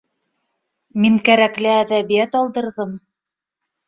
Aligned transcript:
—Мин 1.03 1.19
кәрәкле 1.27 1.73
әҙәбиәт 1.81 2.39
алдырҙым 2.39 2.97